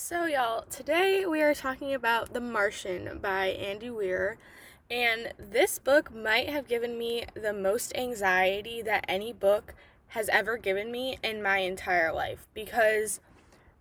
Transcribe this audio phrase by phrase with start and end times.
[0.00, 4.38] So, y'all, today we are talking about The Martian by Andy Weir.
[4.88, 9.74] And this book might have given me the most anxiety that any book
[10.10, 13.18] has ever given me in my entire life because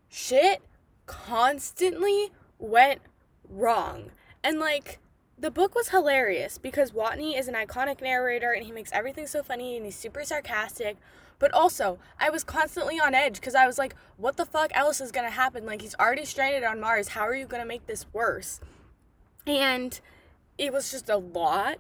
[0.09, 0.63] shit
[1.05, 3.01] constantly went
[3.47, 4.09] wrong.
[4.43, 4.97] And like,
[5.37, 9.43] the book was hilarious because Watney is an iconic narrator and he makes everything so
[9.43, 10.97] funny and he's super sarcastic,
[11.39, 14.99] but also, I was constantly on edge because I was like, what the fuck else
[14.99, 15.65] is going to happen?
[15.65, 17.09] Like, he's already stranded on Mars.
[17.09, 18.59] How are you going to make this worse?
[19.45, 19.99] And
[20.57, 21.77] it was just a lot.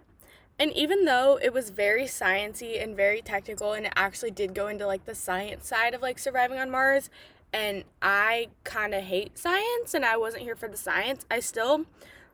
[0.59, 4.67] And even though it was very sciency and very technical and it actually did go
[4.67, 7.11] into like the science side of like surviving on Mars
[7.53, 11.85] and I kind of hate science and I wasn't here for the science, I still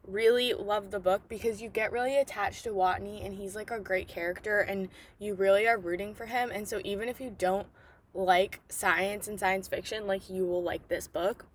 [0.08, 3.80] really love the book because you get really attached to Watney and he's like a
[3.80, 4.90] great character and
[5.20, 6.52] you really are rooting for him.
[6.52, 7.68] And so even if you don't
[8.14, 11.46] like science and science fiction, like you will like this book.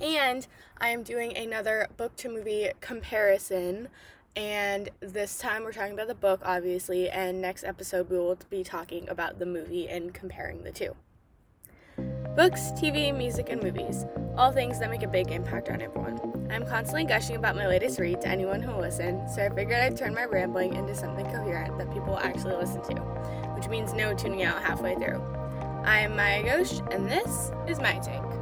[0.00, 0.46] And
[0.78, 3.88] I am doing another book to movie comparison.
[4.34, 7.08] And this time we're talking about the book, obviously.
[7.08, 10.94] And next episode we will be talking about the movie and comparing the two.
[12.36, 14.04] Books, TV, music, and movies.
[14.36, 16.20] All things that make a big impact on everyone.
[16.50, 19.80] I'm constantly gushing about my latest read to anyone who will listen, so I figured
[19.80, 23.00] I'd turn my rambling into something coherent that people will actually listen to,
[23.54, 25.22] which means no tuning out halfway through.
[25.86, 28.35] I am Maya Ghosh, and this is my take.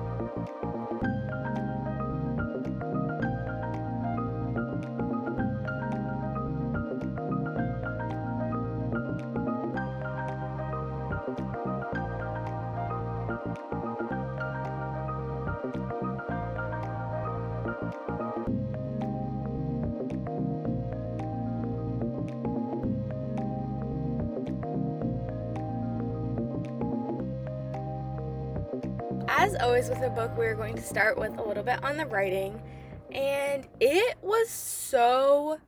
[30.15, 32.63] Book, we're going to start with a little bit on the writing.
[33.11, 35.59] And it was so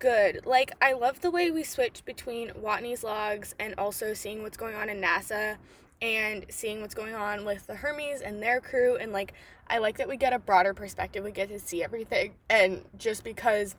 [0.00, 0.44] good.
[0.44, 4.74] Like, I love the way we switched between Watney's logs and also seeing what's going
[4.74, 5.56] on in NASA
[6.00, 8.96] and seeing what's going on with the Hermes and their crew.
[8.96, 9.34] And, like,
[9.68, 11.22] I like that we get a broader perspective.
[11.22, 12.34] We get to see everything.
[12.50, 13.76] And just because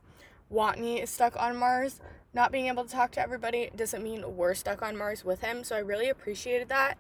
[0.50, 2.00] Watney is stuck on Mars,
[2.34, 5.66] not being able to talk to everybody doesn't mean we're stuck on Mars with him.
[5.66, 6.98] So I really appreciated that.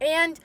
[0.00, 0.38] And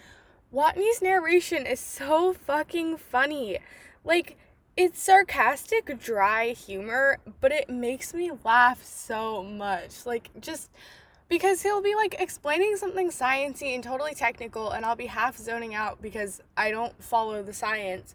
[0.53, 3.57] Watney's narration is so fucking funny.
[4.03, 4.37] Like,
[4.77, 10.05] it's sarcastic, dry humor, but it makes me laugh so much.
[10.05, 10.69] Like, just
[11.27, 15.73] because he'll be like explaining something sciency and totally technical, and I'll be half zoning
[15.73, 18.13] out because I don't follow the science.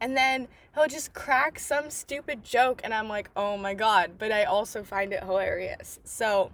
[0.00, 4.32] And then he'll just crack some stupid joke, and I'm like, oh my god, but
[4.32, 6.00] I also find it hilarious.
[6.02, 6.50] So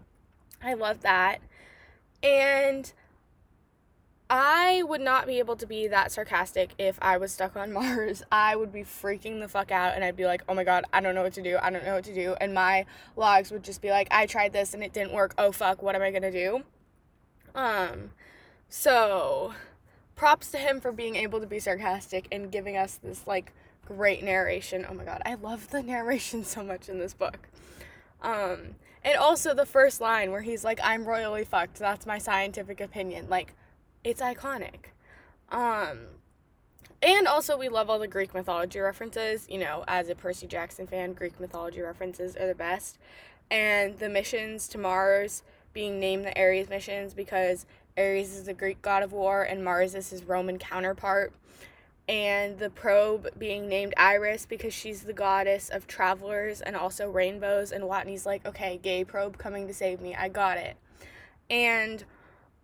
[0.63, 1.39] I love that.
[2.23, 2.93] And
[4.35, 8.23] I would not be able to be that sarcastic if I was stuck on Mars.
[8.33, 11.03] I would be freaking the fuck out and I'd be like, oh my god, I
[11.03, 11.59] don't know what to do.
[11.61, 12.35] I don't know what to do.
[12.41, 15.35] And my logs would just be like, I tried this and it didn't work.
[15.37, 16.63] Oh fuck, what am I gonna do?
[17.55, 18.13] Um,
[18.71, 19.53] so
[20.17, 23.53] props to him for being able to be sarcastic and giving us this like
[23.85, 24.87] great narration.
[24.89, 27.51] Oh my god, I love the narration so much in this book.
[28.23, 31.79] Um, and also the first line where he's like, I'm royally fucked.
[31.79, 33.27] That's my scientific opinion.
[33.29, 33.55] Like,
[34.05, 34.91] it's iconic.
[35.51, 35.99] Um,
[37.03, 39.47] and also, we love all the Greek mythology references.
[39.51, 42.99] You know, as a Percy Jackson fan, Greek mythology references are the best.
[43.51, 45.43] And the missions to Mars
[45.73, 47.67] being named the Ares missions because
[47.99, 51.33] Ares is the Greek god of war and Mars is his Roman counterpart.
[52.09, 57.73] And the probe being named Iris because she's the goddess of travelers and also rainbows.
[57.73, 60.15] And Watney's like, okay, gay probe coming to save me.
[60.15, 60.77] I got it.
[61.49, 62.05] And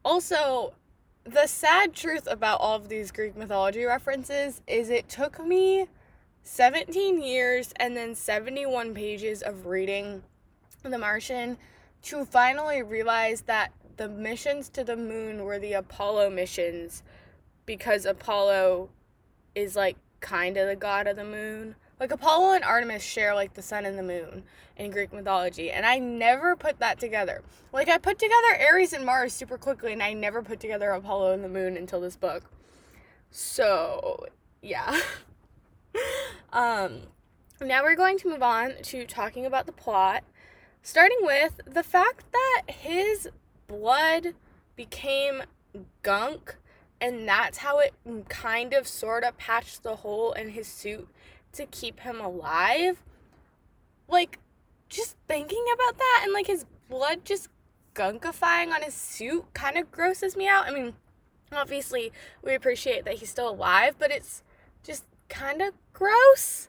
[0.05, 0.75] also,
[1.29, 5.87] the sad truth about all of these Greek mythology references is it took me
[6.43, 10.23] 17 years and then 71 pages of reading
[10.83, 11.59] The Martian
[12.05, 17.03] to finally realize that the missions to the moon were the Apollo missions
[17.67, 18.89] because Apollo
[19.55, 21.75] is like kind of the god of the moon.
[22.01, 24.45] Like Apollo and Artemis share like the sun and the moon
[24.77, 27.43] in Greek mythology, and I never put that together.
[27.73, 31.33] Like I put together Ares and Mars super quickly, and I never put together Apollo
[31.33, 32.45] and the moon until this book.
[33.31, 34.27] So,
[34.63, 35.01] yeah.
[36.53, 37.03] um
[37.61, 40.23] now we're going to move on to talking about the plot,
[40.83, 43.29] starting with the fact that his
[43.67, 44.35] blood
[44.77, 45.43] became
[46.03, 46.57] gunk
[47.01, 47.95] and that's how it
[48.29, 51.09] kind of sort of patched the hole in his suit
[51.59, 53.03] to keep him alive.
[54.09, 54.39] Like,
[54.89, 57.49] just thinking about that and like his blood just
[57.95, 60.67] gunkifying on his suit kind of grosses me out.
[60.67, 60.95] I mean,
[61.53, 62.13] obviously,
[62.43, 64.43] we appreciate that he's still alive, but it's
[64.83, 66.69] just kind of gross.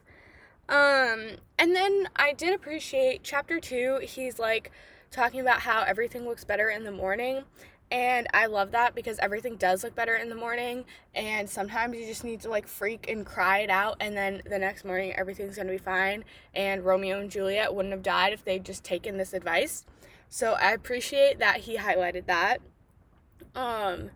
[0.68, 4.00] Um, and then I did appreciate chapter two.
[4.02, 4.70] He's like
[5.10, 7.44] talking about how everything looks better in the morning.
[7.90, 10.84] And I love that because everything does look better in the morning.
[11.14, 13.96] And sometimes you just need to like freak and cry it out.
[14.00, 16.24] And then the next morning, everything's going to be fine.
[16.54, 19.84] And Romeo and Juliet wouldn't have died if they'd just taken this advice.
[20.28, 22.58] So I appreciate that he highlighted that.
[23.56, 24.10] Um,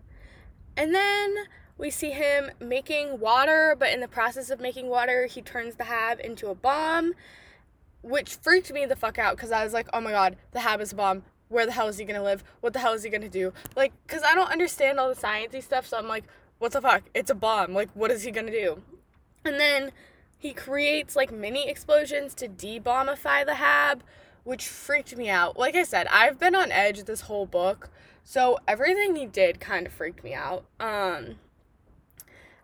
[0.76, 1.34] and then
[1.76, 5.84] we see him making water, but in the process of making water, he turns the
[5.84, 7.14] Hab into a bomb,
[8.02, 10.80] which freaked me the fuck out because I was like, oh my god, the Hab
[10.80, 12.44] is a bomb where the hell is he gonna live?
[12.60, 13.52] What the hell is he gonna do?
[13.76, 16.24] Like, cause I don't understand all the sciencey stuff, so I'm like,
[16.58, 17.04] what the fuck?
[17.14, 17.74] It's a bomb.
[17.74, 18.82] Like, what is he gonna do?
[19.44, 19.92] And then
[20.38, 24.02] he creates like mini explosions to debombify the Hab,
[24.44, 25.58] which freaked me out.
[25.58, 27.90] Like I said, I've been on edge this whole book,
[28.22, 30.64] so everything he did kind of freaked me out.
[30.80, 31.36] Um,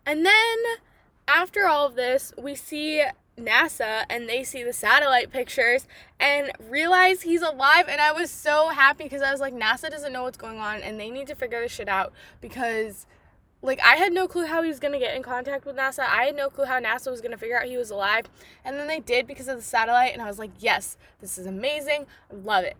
[0.05, 0.57] and then
[1.27, 3.03] after all of this, we see
[3.41, 5.87] NASA and they see the satellite pictures
[6.19, 7.85] and realize he's alive.
[7.89, 10.81] And I was so happy because I was like, NASA doesn't know what's going on
[10.81, 13.05] and they need to figure this shit out because.
[13.63, 15.99] Like, I had no clue how he was gonna get in contact with NASA.
[15.99, 18.25] I had no clue how NASA was gonna figure out he was alive.
[18.65, 21.45] And then they did because of the satellite, and I was like, yes, this is
[21.45, 22.07] amazing.
[22.31, 22.75] I love it.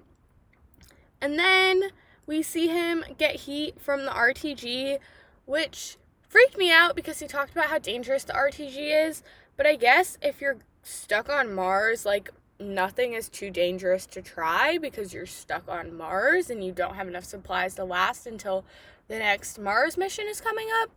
[1.21, 1.91] And then
[2.25, 4.97] we see him get heat from the RTG,
[5.45, 5.97] which
[6.27, 9.21] freaked me out because he talked about how dangerous the RTG is.
[9.57, 14.77] But I guess if you're stuck on Mars, like nothing is too dangerous to try
[14.77, 18.63] because you're stuck on Mars and you don't have enough supplies to last until
[19.07, 20.89] the next Mars mission is coming up.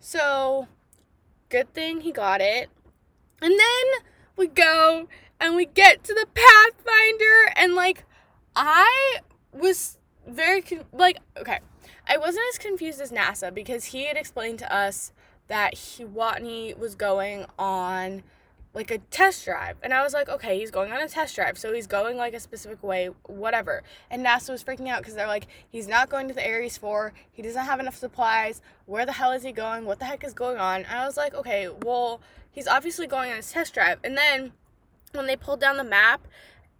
[0.00, 0.68] So,
[1.48, 2.68] good thing he got it.
[3.40, 3.86] And then
[4.36, 5.08] we go
[5.40, 8.04] and we get to the Pathfinder and like
[8.56, 9.18] I
[9.52, 11.60] was very con- like okay,
[12.08, 15.12] I wasn't as confused as NASA because he had explained to us
[15.48, 18.22] that he Watney was going on
[18.74, 19.76] like a test drive.
[19.82, 21.58] And I was like, okay, he's going on a test drive.
[21.58, 23.82] So he's going like a specific way, whatever.
[24.10, 27.12] And NASA was freaking out because they're like, he's not going to the Ares 4.
[27.32, 28.60] He doesn't have enough supplies.
[28.86, 29.84] Where the hell is he going?
[29.84, 30.84] What the heck is going on?
[30.84, 32.20] And I was like, okay, well,
[32.50, 33.98] he's obviously going on his test drive.
[34.04, 34.52] And then
[35.12, 36.28] when they pulled down the map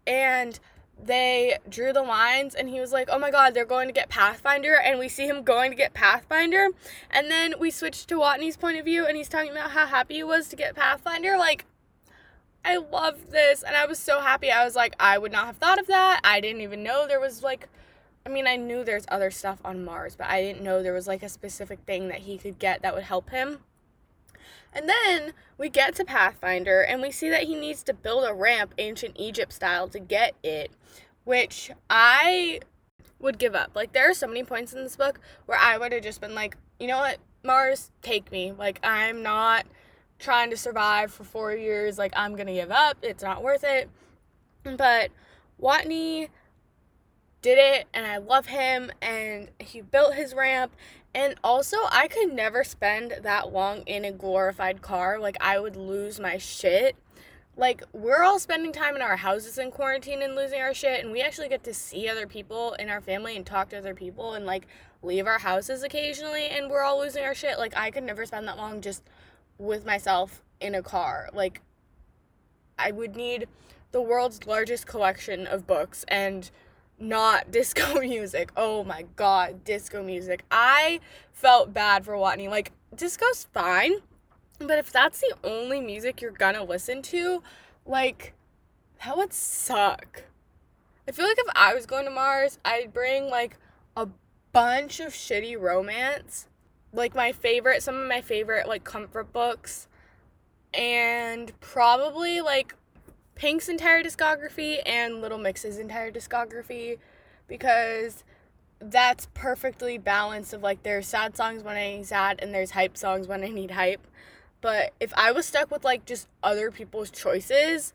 [0.06, 0.60] and
[1.02, 4.08] they drew the lines and he was like, "Oh my god, they're going to get
[4.08, 6.68] Pathfinder." And we see him going to get Pathfinder.
[7.10, 10.14] And then we switch to Watney's point of view and he's talking about how happy
[10.14, 11.36] he was to get Pathfinder.
[11.36, 11.64] Like
[12.64, 14.50] I love this and I was so happy.
[14.50, 16.20] I was like, I would not have thought of that.
[16.24, 17.68] I didn't even know there was like
[18.26, 21.06] I mean, I knew there's other stuff on Mars, but I didn't know there was
[21.06, 23.60] like a specific thing that he could get that would help him.
[24.72, 28.34] And then we get to Pathfinder and we see that he needs to build a
[28.34, 30.70] ramp ancient Egypt style to get it
[31.28, 32.58] which I
[33.18, 33.72] would give up.
[33.74, 36.34] Like there are so many points in this book where I would have just been
[36.34, 38.52] like, you know what, Mars, take me.
[38.52, 39.66] Like I'm not
[40.18, 41.98] trying to survive for four years.
[41.98, 42.96] Like I'm gonna give up.
[43.02, 43.90] It's not worth it.
[44.64, 45.10] But
[45.60, 46.30] Watney
[47.42, 50.72] did it and I love him and he built his ramp.
[51.14, 55.18] And also I could never spend that long in a glorified car.
[55.18, 56.96] Like I would lose my shit.
[57.56, 61.12] Like we're all spending time in our houses in quarantine and losing our shit and
[61.12, 64.34] we actually get to see other people in our family and talk to other people
[64.34, 64.66] and like
[65.02, 67.58] leave our houses occasionally and we're all losing our shit.
[67.58, 69.02] Like i could never spend that long just
[69.58, 71.30] with myself in a car.
[71.32, 71.62] Like
[72.78, 73.46] i would need
[73.90, 76.50] the world's largest collection of books and
[76.98, 81.00] not disco music oh my god disco music i
[81.32, 83.94] felt bad for watney like disco's fine
[84.58, 87.42] but if that's the only music you're gonna listen to,
[87.86, 88.34] like,
[89.04, 90.24] that would suck.
[91.06, 93.56] I feel like if I was going to Mars, I'd bring like
[93.96, 94.08] a
[94.52, 96.48] bunch of shitty romance.
[96.92, 99.86] Like my favorite, some of my favorite like comfort books.
[100.74, 102.74] And probably like
[103.38, 106.98] Pink's entire discography and Little Mix's entire discography
[107.46, 108.24] because
[108.80, 112.96] that's perfectly balanced of like there's sad songs when I need sad and there's hype
[112.96, 114.04] songs when I need hype.
[114.60, 117.94] But if I was stuck with like just other people's choices,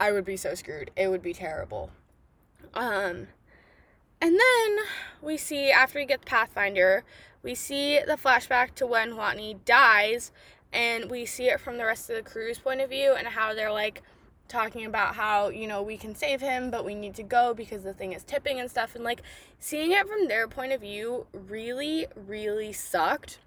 [0.00, 0.90] I would be so screwed.
[0.96, 1.90] It would be terrible.
[2.74, 3.28] Um
[4.20, 4.78] and then
[5.22, 7.04] we see after we get the Pathfinder,
[7.44, 10.32] we see the flashback to when Watney dies
[10.72, 13.54] and we see it from the rest of the crew's point of view and how
[13.54, 14.02] they're like
[14.50, 17.82] talking about how, you know, we can save him, but we need to go because
[17.82, 19.22] the thing is tipping and stuff and like
[19.58, 23.38] seeing it from their point of view really really sucked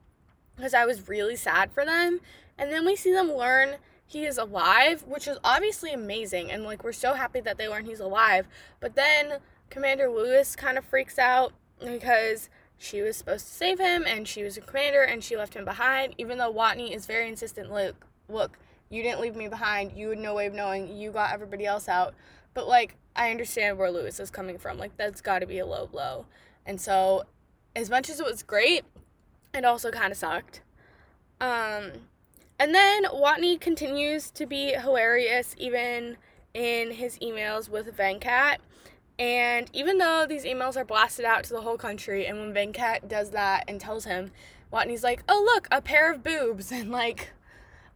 [0.55, 2.19] because I was really sad for them
[2.57, 6.51] and then we see them learn he is alive, which is obviously amazing.
[6.51, 8.47] And like, we're so happy that they learn he's alive.
[8.79, 11.51] But then Commander Lewis kind of freaks out
[11.83, 15.55] because she was supposed to save him and she was a commander and she left
[15.55, 18.59] him behind, even though Watney is very insistent, look, look,
[18.93, 19.93] you didn't leave me behind.
[19.93, 20.95] You had no way of knowing.
[20.95, 22.13] You got everybody else out.
[22.53, 24.77] But like I understand where Lewis is coming from.
[24.77, 26.25] Like that's got to be a low blow.
[26.65, 27.23] And so
[27.75, 28.83] as much as it was great,
[29.53, 30.61] it also kind of sucked.
[31.41, 31.91] Um
[32.59, 36.17] and then Watney continues to be hilarious even
[36.53, 38.57] in his emails with Venkat.
[39.19, 43.07] And even though these emails are blasted out to the whole country, and when Venkat
[43.07, 44.31] does that and tells him,
[44.71, 46.71] Watney's like, oh, look, a pair of boobs.
[46.71, 47.31] And like,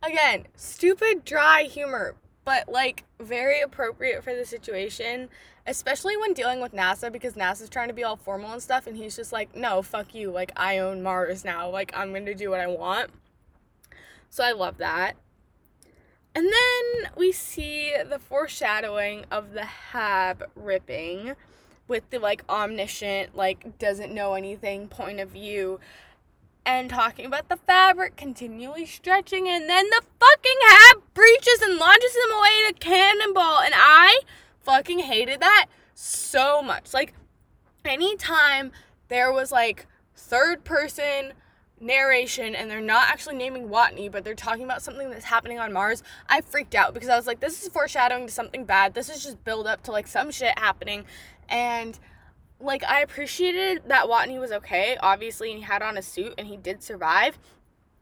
[0.08, 5.30] again, stupid, dry humor, but like very appropriate for the situation,
[5.66, 8.88] especially when dealing with NASA because NASA's trying to be all formal and stuff.
[8.88, 10.32] And he's just like, no, fuck you.
[10.32, 11.70] Like, I own Mars now.
[11.70, 13.12] Like, I'm going to do what I want.
[14.30, 15.14] So I love that.
[16.36, 21.34] And then we see the foreshadowing of the Hab ripping
[21.88, 25.80] with the like omniscient, like doesn't know anything point of view
[26.68, 32.14] and talking about the fabric continually stretching and then the fucking Hab breaches and launches
[32.14, 34.20] him away to cannonball and I
[34.64, 36.94] fucking hated that so much.
[36.94, 37.14] Like
[37.86, 38.74] anytime
[39.08, 41.32] there was like third person
[41.80, 45.72] narration and they're not actually naming Watney, but they're talking about something that's happening on
[45.72, 48.94] Mars, I freaked out because I was like, this is foreshadowing to something bad.
[48.94, 51.06] This is just build up to like some shit happening.
[51.48, 51.98] And
[52.60, 56.48] like I appreciated that Watney was okay, obviously, and he had on a suit and
[56.48, 57.38] he did survive.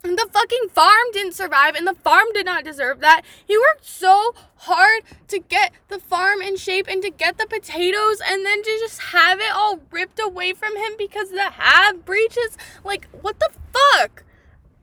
[0.03, 3.23] And The fucking farm didn't survive, and the farm did not deserve that.
[3.43, 8.21] He worked so hard to get the farm in shape and to get the potatoes,
[8.23, 12.55] and then to just have it all ripped away from him because the Hab breaches.
[12.83, 14.23] Like, what the fuck?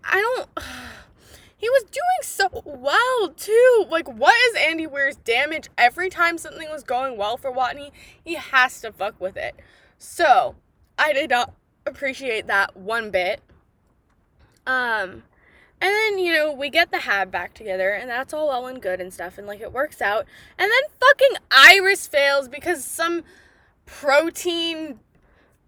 [0.02, 0.49] I don't.
[1.62, 3.87] He was doing so well too.
[3.88, 5.69] Like, what is Andy Weir's damage?
[5.78, 7.92] Every time something was going well for Watney,
[8.25, 9.54] he has to fuck with it.
[9.97, 10.57] So,
[10.99, 11.54] I did not
[11.87, 13.42] appreciate that one bit.
[14.66, 15.23] Um,
[15.81, 18.83] and then, you know, we get the Hab back together, and that's all well and
[18.83, 20.26] good and stuff, and like it works out.
[20.59, 23.23] And then fucking Iris fails because some
[23.87, 24.99] protein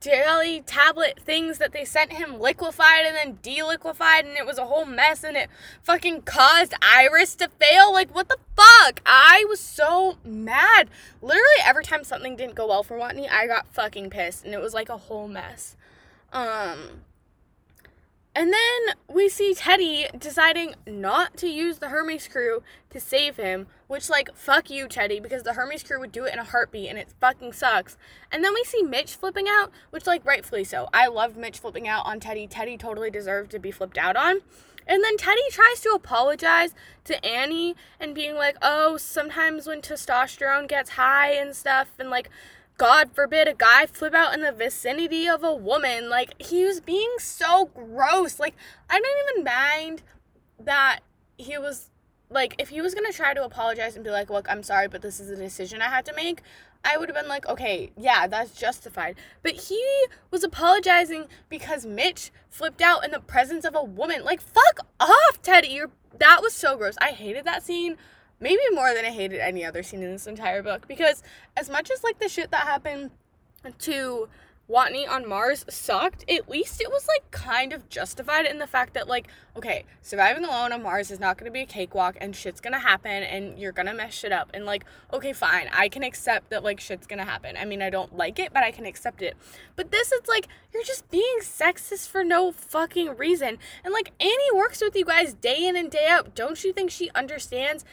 [0.04, 4.66] daily tablet things that they sent him liquefied and then deliquefied, and it was a
[4.66, 5.48] whole mess, and it
[5.82, 7.90] fucking caused Iris to fail.
[7.90, 9.00] Like, what the fuck?
[9.06, 10.90] I was so mad.
[11.22, 14.60] Literally, every time something didn't go well for Watney, I got fucking pissed, and it
[14.60, 15.74] was like a whole mess.
[16.34, 17.00] Um,
[18.34, 23.68] and then we see Teddy deciding not to use the Hermes crew to save him,
[23.94, 26.90] which, like, fuck you, Teddy, because the Hermes crew would do it in a heartbeat
[26.90, 27.96] and it fucking sucks.
[28.32, 30.88] And then we see Mitch flipping out, which, like, rightfully so.
[30.92, 32.48] I loved Mitch flipping out on Teddy.
[32.48, 34.40] Teddy totally deserved to be flipped out on.
[34.84, 36.74] And then Teddy tries to apologize
[37.04, 42.28] to Annie and being like, oh, sometimes when testosterone gets high and stuff, and like,
[42.76, 46.10] God forbid a guy flip out in the vicinity of a woman.
[46.10, 48.40] Like, he was being so gross.
[48.40, 48.56] Like,
[48.90, 50.02] I didn't even mind
[50.58, 50.98] that
[51.38, 51.90] he was,
[52.34, 55.00] like, if he was gonna try to apologize and be like, look, I'm sorry, but
[55.00, 56.42] this is a decision I had to make,
[56.84, 59.16] I would have been like, okay, yeah, that's justified.
[59.42, 59.82] But he
[60.30, 64.22] was apologizing because Mitch flipped out in the presence of a woman.
[64.22, 65.68] Like, fuck off, Teddy.
[65.68, 66.96] You're, that was so gross.
[67.00, 67.96] I hated that scene
[68.40, 71.22] maybe more than I hated any other scene in this entire book because
[71.56, 73.10] as much as like the shit that happened
[73.78, 74.28] to
[74.68, 78.94] Watney on Mars sucked, at least it was like kind of justified in the fact
[78.94, 82.62] that like, okay, surviving alone on Mars is not gonna be a cakewalk and shit's
[82.62, 84.50] gonna happen and you're gonna mess shit up.
[84.54, 87.56] And like, okay, fine, I can accept that like shit's gonna happen.
[87.58, 89.36] I mean, I don't like it, but I can accept it.
[89.76, 93.58] But this is like, you're just being sexist for no fucking reason.
[93.84, 96.34] And like, Annie works with you guys day in and day out.
[96.34, 97.84] Don't you think she understands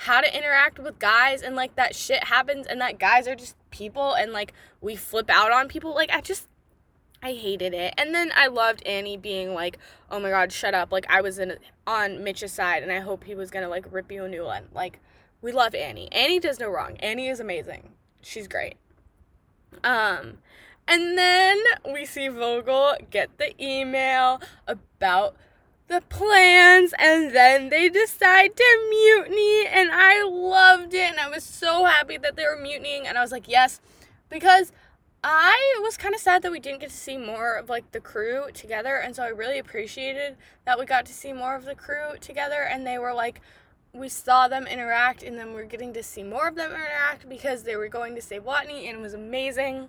[0.00, 3.56] how to interact with guys and like that shit happens and that guys are just
[3.76, 6.48] people and like we flip out on people like i just
[7.22, 7.94] i hated it.
[7.98, 9.78] And then i loved annie being like
[10.10, 10.92] oh my god shut up.
[10.92, 11.56] Like i was in
[11.86, 14.64] on mitch's side and i hope he was gonna like rip you a new one.
[14.72, 15.00] Like
[15.42, 16.08] we love annie.
[16.12, 16.96] Annie does no wrong.
[16.98, 17.90] Annie is amazing.
[18.22, 18.76] She's great.
[19.84, 20.38] Um
[20.88, 21.58] and then
[21.92, 25.36] we see vogel get the email about
[25.88, 31.44] the plans and then they decide to mutiny and I loved it and I was
[31.44, 33.80] so happy that they were mutinying and I was like yes
[34.28, 34.72] because
[35.22, 38.00] I was kind of sad that we didn't get to see more of like the
[38.00, 41.74] crew together and so I really appreciated that we got to see more of the
[41.74, 43.40] crew together and they were like
[43.92, 47.62] we saw them interact and then we're getting to see more of them interact because
[47.62, 49.88] they were going to save Watney and it was amazing.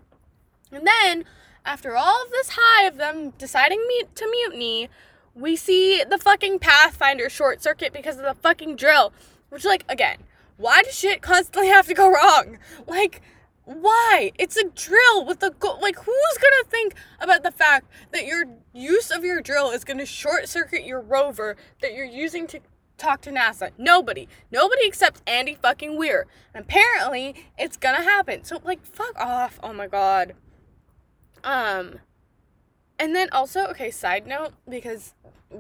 [0.72, 1.26] And then
[1.66, 3.86] after all of this high of them deciding
[4.16, 4.90] to mutiny,
[5.38, 9.14] we see the fucking Pathfinder short circuit because of the fucking drill.
[9.50, 10.18] Which, like, again,
[10.58, 12.58] why does shit constantly have to go wrong?
[12.88, 13.22] Like,
[13.68, 14.32] why?
[14.40, 18.46] It's a drill with a go- like who's to think about the fact that your
[18.74, 22.62] use of your drill is to short circuit your rover that you're using to
[22.98, 23.72] talk to NASA?
[23.78, 24.30] Nobody.
[24.52, 26.28] Nobody except Andy fucking Weir.
[26.54, 28.46] And apparently it's to happen.
[28.46, 29.60] So like fuck off.
[29.62, 30.34] Oh my god.
[31.44, 32.00] Um
[33.00, 35.14] and then also, okay, side note because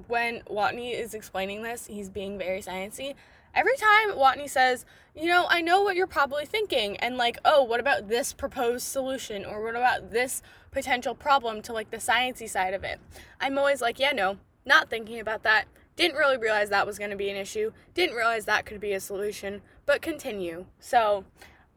[0.07, 3.15] when Watney is explaining this, he's being very sciencey
[3.57, 7.63] every time Watney says, you know, I know what you're probably thinking, and like, oh,
[7.63, 12.47] what about this proposed solution, or what about this potential problem to like the sciencey
[12.47, 12.99] side of it?
[13.41, 15.65] I'm always like, yeah, no, not thinking about that.
[15.95, 17.71] Didn't really realize that was going to be an issue.
[17.95, 20.65] Didn't realize that could be a solution, but continue.
[20.79, 21.25] So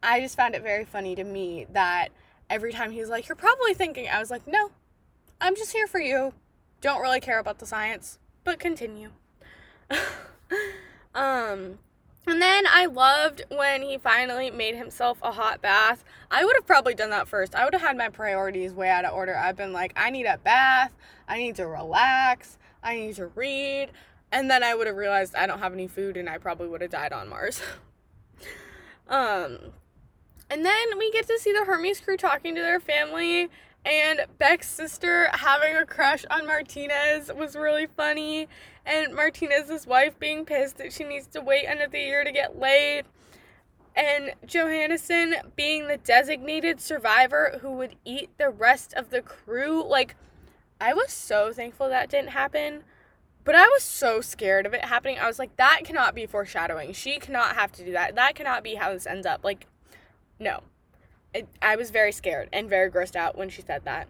[0.03, 2.09] I just found it very funny to me that
[2.47, 4.69] every time he's like, you're probably thinking, I was like, no,
[5.41, 6.33] I'm just here for you.
[6.79, 9.09] Don't really care about the science, but continue.
[11.13, 11.79] Um,
[12.27, 16.03] and then I loved when he finally made himself a hot bath.
[16.29, 17.55] I would have probably done that first.
[17.55, 19.35] I would have had my priorities way out of order.
[19.35, 20.91] I've been like, I need a bath,
[21.27, 23.89] I need to relax, I need to read.
[24.31, 26.81] And then I would have realized I don't have any food and I probably would
[26.81, 27.61] have died on Mars.
[29.09, 29.57] um,
[30.49, 33.49] and then we get to see the Hermes crew talking to their family
[33.85, 38.47] and Beck's sister having a crush on Martinez was really funny.
[38.85, 43.05] And Martinez's wife being pissed that she needs to wait another year to get laid.
[43.95, 49.83] And Johannesson being the designated survivor who would eat the rest of the crew.
[49.83, 50.15] Like,
[50.79, 52.83] I was so thankful that didn't happen.
[53.43, 55.17] But I was so scared of it happening.
[55.17, 56.93] I was like, that cannot be foreshadowing.
[56.93, 58.13] She cannot have to do that.
[58.15, 59.43] That cannot be how this ends up.
[59.43, 59.65] Like,
[60.39, 60.61] no.
[61.35, 64.07] I, I was very scared and very grossed out when she said that.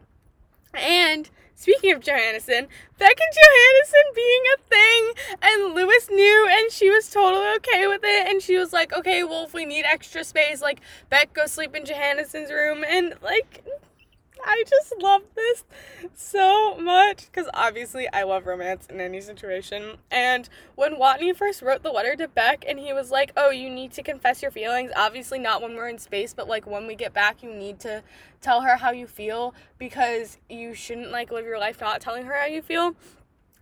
[0.73, 6.89] And speaking of Johannesson, Beck and Johannesson being a thing, and Lewis knew, and she
[6.89, 8.27] was totally okay with it.
[8.27, 11.75] And she was like, okay, well, if we need extra space, like, Beck, go sleep
[11.75, 12.83] in Johannesson's room.
[12.87, 13.63] And, like,
[14.45, 15.63] I just love this
[16.13, 19.97] so much because obviously I love romance in any situation.
[20.09, 23.69] And when Watney first wrote the letter to Beck and he was like, Oh, you
[23.69, 26.95] need to confess your feelings, obviously not when we're in space, but like when we
[26.95, 28.03] get back, you need to
[28.41, 32.33] tell her how you feel because you shouldn't like live your life not telling her
[32.33, 32.95] how you feel.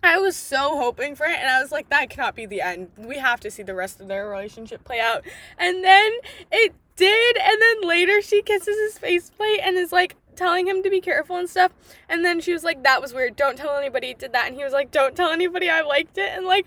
[0.01, 2.89] I was so hoping for it, and I was like, that cannot be the end.
[2.97, 5.25] We have to see the rest of their relationship play out.
[5.58, 6.13] And then
[6.51, 10.89] it did, and then later she kisses his faceplate and is like, telling him to
[10.89, 11.71] be careful and stuff.
[12.07, 13.35] And then she was like, that was weird.
[13.35, 14.47] Don't tell anybody did that.
[14.47, 16.31] And he was like, don't tell anybody I liked it.
[16.33, 16.65] And like,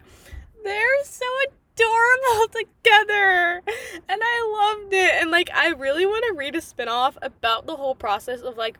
[0.65, 1.27] they're so
[1.75, 3.63] adorable together.
[4.09, 5.15] And I loved it.
[5.21, 8.79] And like, I really want to read a spinoff about the whole process of like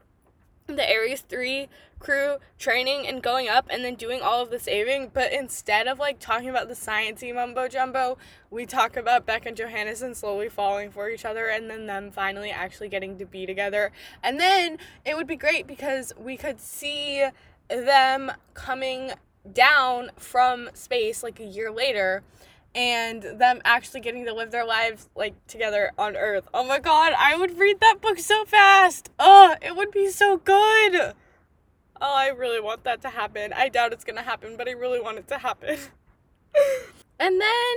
[0.77, 5.11] the Ares 3 crew training and going up and then doing all of the saving,
[5.15, 8.19] but instead of like talking about the sciencey mumbo jumbo,
[8.51, 12.51] we talk about Beck and Johannesson slowly falling for each other and then them finally
[12.51, 13.93] actually getting to be together.
[14.23, 17.25] And then it would be great because we could see
[17.69, 19.13] them coming
[19.51, 22.23] down from space like a year later
[22.75, 26.45] and them actually getting to live their lives like together on earth.
[26.55, 29.11] Oh my god, I would read that book so fast.
[29.19, 31.15] Oh, it would be so good.
[32.01, 33.53] Oh, I really want that to happen.
[33.53, 35.79] I doubt it's gonna happen, but I really want it to happen.
[37.21, 37.77] and then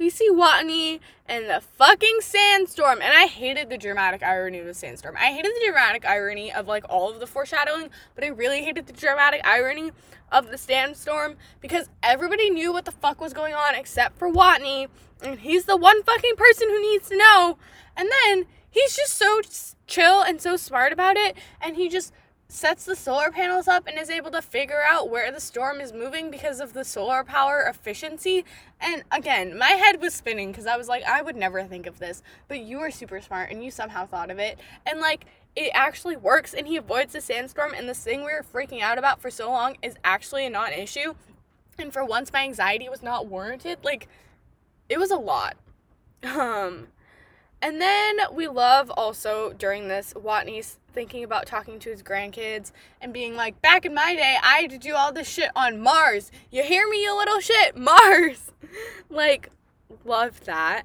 [0.00, 3.00] we see Watney and the fucking sandstorm.
[3.02, 5.14] And I hated the dramatic irony of the sandstorm.
[5.16, 8.86] I hated the dramatic irony of like all of the foreshadowing, but I really hated
[8.86, 9.92] the dramatic irony
[10.32, 14.88] of the sandstorm because everybody knew what the fuck was going on except for Watney.
[15.22, 17.58] And he's the one fucking person who needs to know.
[17.94, 19.42] And then he's just so
[19.86, 21.36] chill and so smart about it.
[21.60, 22.14] And he just
[22.52, 25.92] sets the solar panels up and is able to figure out where the storm is
[25.92, 28.44] moving because of the solar power efficiency.
[28.80, 31.98] And again, my head was spinning because I was like, I would never think of
[31.98, 34.58] this, but you are super smart and you somehow thought of it.
[34.86, 37.74] And like, it actually works and he avoids the sandstorm.
[37.74, 40.72] And this thing we were freaking out about for so long is actually a non
[40.72, 41.14] issue.
[41.78, 43.78] And for once, my anxiety was not warranted.
[43.82, 44.08] Like,
[44.88, 45.56] it was a lot.
[46.22, 46.88] Um,
[47.62, 53.12] and then we love also during this Watney's thinking about talking to his grandkids and
[53.12, 56.30] being like, back in my day, I had to do all this shit on Mars.
[56.50, 57.76] You hear me, you little shit?
[57.76, 58.52] Mars!
[59.08, 59.50] like,
[60.04, 60.84] love that.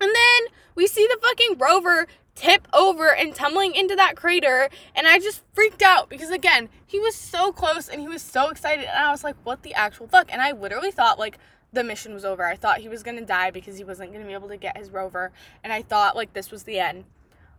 [0.00, 5.08] And then we see the fucking rover tip over and tumbling into that crater and
[5.08, 8.84] I just freaked out because again, he was so close and he was so excited
[8.84, 10.30] and I was like, what the actual fuck?
[10.30, 11.38] And I literally thought like
[11.72, 12.44] the mission was over.
[12.44, 14.56] I thought he was going to die because he wasn't going to be able to
[14.56, 17.04] get his rover and I thought like this was the end.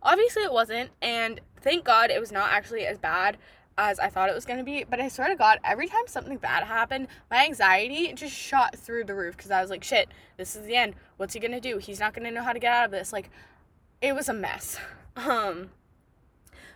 [0.02, 3.36] Obviously, it wasn't, and thank God it was not actually as bad
[3.78, 4.84] as I thought it was going to be.
[4.88, 9.04] But I swear to God, every time something bad happened, my anxiety just shot through
[9.04, 10.94] the roof because I was like, shit, this is the end.
[11.16, 11.78] What's he going to do?
[11.78, 13.12] He's not going to know how to get out of this.
[13.12, 13.30] Like,
[14.02, 14.78] it was a mess.
[15.16, 15.70] Um,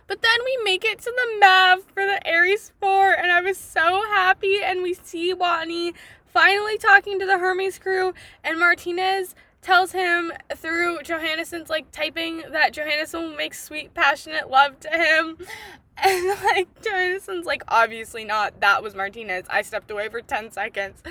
[0.05, 3.57] but then we make it to the Mav for the Ares 4, and I was
[3.57, 4.61] so happy.
[4.61, 5.93] And we see Watney
[6.33, 12.73] finally talking to the Hermes crew, and Martinez tells him through Johannesson's like typing that
[12.73, 15.37] Johannesson will make sweet, passionate love to him.
[15.95, 18.59] And like Johannesson's like, obviously not.
[18.61, 19.45] That was Martinez.
[19.47, 21.03] I stepped away for 10 seconds.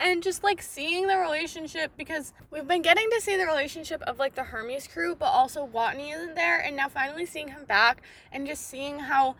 [0.00, 4.18] And just like seeing the relationship because we've been getting to see the relationship of
[4.18, 6.58] like the Hermes crew, but also Watney isn't there.
[6.58, 9.36] And now finally seeing him back and just seeing how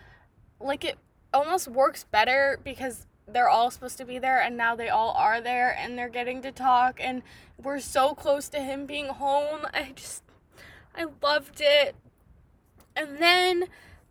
[0.61, 0.97] like it
[1.35, 5.41] almost works better because they're all supposed to be there and now they all are
[5.41, 7.23] there and they're getting to talk and
[7.63, 9.67] we're so close to him being home.
[9.73, 10.23] I just
[10.97, 11.95] I loved it.
[12.97, 13.65] And then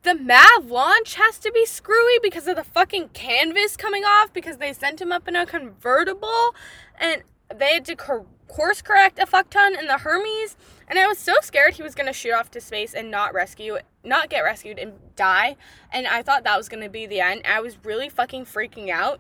[0.04, 4.58] the Mav launch has to be screwy because of the fucking canvas coming off because
[4.58, 6.54] they sent him up in a convertible
[7.00, 7.24] and
[7.54, 11.34] they had to course correct a fuck ton in the Hermes and I was so
[11.42, 14.80] scared he was going to shoot off to space and not rescue not get rescued
[14.80, 15.56] and die
[15.92, 17.42] and I thought that was going to be the end.
[17.46, 19.20] I was really fucking freaking out.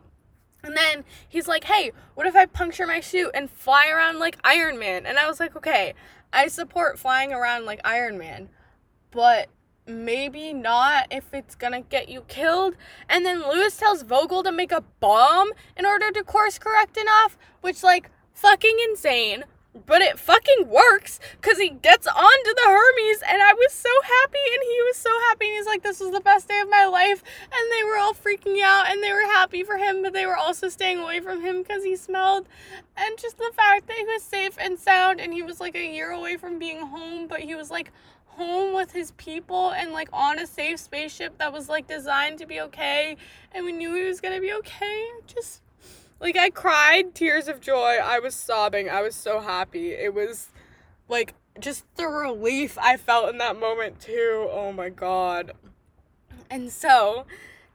[0.66, 4.38] And then he's like, "Hey, what if I puncture my suit and fly around like
[4.46, 5.94] Iron Man?" And I was like, "Okay,
[6.32, 8.48] I support flying around like Iron Man,
[9.12, 9.50] but
[9.86, 12.76] maybe not if it's gonna get you killed.
[13.10, 17.38] And then Lewis tells Vogel to make a bomb in order to course correct enough,
[17.62, 19.44] which, like, fucking insane.
[19.86, 24.38] But it fucking works because he gets onto the Hermes, and I was so happy,
[24.54, 25.48] and he was so happy.
[25.48, 27.24] And he's like, This was the best day of my life.
[27.52, 30.38] And they were all freaking out, and they were happy for him, but they were
[30.38, 32.48] also staying away from him because he smelled.
[32.96, 35.86] And just the fact that he was safe and sound, and he was like a
[35.86, 37.92] year away from being home, but he was like
[38.38, 42.46] home with his people and like on a safe spaceship that was like designed to
[42.46, 43.16] be okay
[43.52, 45.62] and we knew he was gonna be okay just
[46.24, 50.50] like i cried tears of joy i was sobbing i was so happy it was
[51.08, 55.52] like just the relief i felt in that moment too oh my god
[56.50, 57.26] and so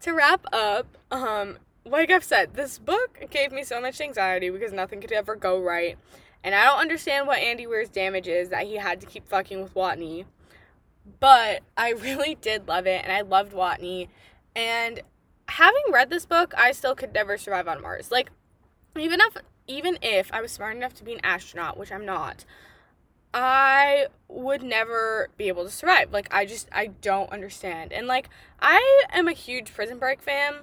[0.00, 4.72] to wrap up um like i've said this book gave me so much anxiety because
[4.72, 5.96] nothing could ever go right
[6.44, 9.62] and I don't understand what Andy Weir's damage is that he had to keep fucking
[9.62, 10.24] with Watney.
[11.20, 14.08] But I really did love it and I loved Watney.
[14.54, 15.02] And
[15.48, 18.10] having read this book, I still could never survive on Mars.
[18.10, 18.30] Like
[19.00, 22.44] even if even if I was smart enough to be an astronaut, which I'm not,
[23.34, 26.12] I would never be able to survive.
[26.12, 27.92] Like I just I don't understand.
[27.92, 28.28] And like
[28.60, 30.54] I am a huge Prison Break fan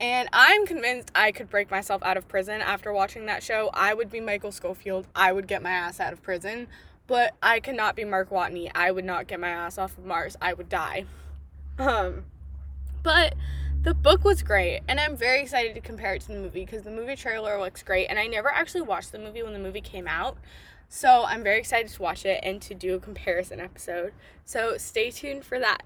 [0.00, 3.70] and I'm convinced I could break myself out of prison after watching that show.
[3.74, 5.06] I would be Michael Scofield.
[5.14, 6.68] I would get my ass out of prison
[7.08, 8.70] but I cannot be Mark Watney.
[8.72, 10.36] I would not get my ass off of Mars.
[10.40, 11.06] I would die.
[11.78, 12.24] Um,
[13.02, 13.34] but
[13.82, 16.82] the book was great, and I'm very excited to compare it to the movie because
[16.82, 19.80] the movie trailer looks great, and I never actually watched the movie when the movie
[19.80, 20.36] came out.
[20.88, 24.12] So I'm very excited to watch it and to do a comparison episode.
[24.44, 25.82] So stay tuned for that.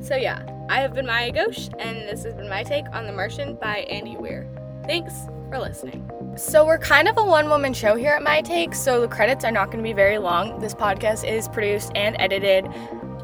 [0.00, 3.12] So yeah, I have been Maya Ghosh, and this has been my take on The
[3.12, 4.48] Martian by Andy Weir.
[4.86, 5.12] Thanks
[5.50, 6.08] for listening.
[6.34, 9.44] So, we're kind of a one woman show here at My Take, so the credits
[9.44, 10.58] are not going to be very long.
[10.60, 12.66] This podcast is produced and edited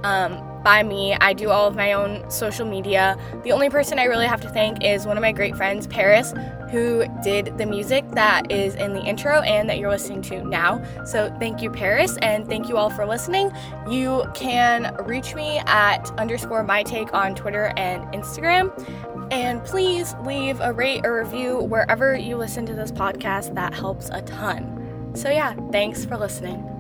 [0.04, 0.34] um,
[0.68, 1.14] by me.
[1.14, 3.16] I do all of my own social media.
[3.42, 6.34] The only person I really have to thank is one of my great friends, Paris,
[6.70, 10.84] who did the music that is in the intro and that you're listening to now.
[11.06, 13.50] So thank you, Paris, and thank you all for listening.
[13.88, 18.70] You can reach me at underscore my take on Twitter and Instagram.
[19.32, 23.54] And please leave a rate or review wherever you listen to this podcast.
[23.54, 25.14] That helps a ton.
[25.14, 26.77] So, yeah, thanks for listening.